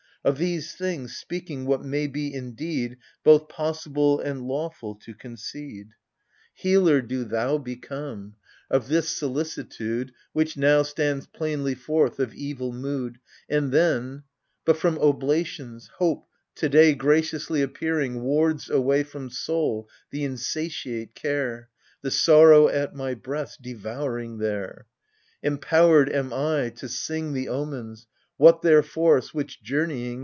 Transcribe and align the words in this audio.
Of 0.23 0.37
these 0.37 0.75
things, 0.75 1.17
speaking 1.17 1.65
what 1.65 1.81
may 1.83 2.05
be 2.05 2.31
indeed 2.31 2.97
Both 3.23 3.49
possible 3.49 4.19
and 4.19 4.43
lawful 4.43 4.93
to 4.99 5.15
concede. 5.15 5.87
lo 5.87 5.89
AGAMEMNON. 5.89 5.95
Healer 6.53 7.01
do 7.01 7.23
thou 7.23 7.57
become!— 7.57 8.35
of 8.69 8.87
this 8.87 9.09
solicitude 9.09 10.13
Which, 10.31 10.55
now, 10.55 10.83
stands 10.83 11.25
plainly 11.25 11.73
forth 11.73 12.19
of 12.19 12.35
evil 12.35 12.71
mood, 12.71 13.17
And, 13.49 13.71
then... 13.71 14.21
but 14.63 14.77
from 14.77 14.99
oblations, 14.99 15.87
hope, 15.97 16.27
to 16.57 16.69
day 16.69 16.93
Gracious 16.93 17.49
appearing, 17.49 18.21
wards 18.21 18.69
away 18.69 19.01
From 19.01 19.27
soul 19.31 19.89
the 20.11 20.23
insatiate 20.23 21.15
care, 21.15 21.69
The 22.03 22.11
sorrow 22.11 22.67
at 22.67 22.93
my 22.93 23.15
breast, 23.15 23.63
devouring 23.63 24.37
there! 24.37 24.85
Empowered 25.41 26.11
am 26.13 26.31
I 26.31 26.69
to 26.75 26.87
sing 26.87 27.33
The 27.33 27.49
omens, 27.49 28.05
what 28.37 28.63
their 28.63 28.81
force 28.81 29.35
which, 29.35 29.61
journeying. 29.61 30.19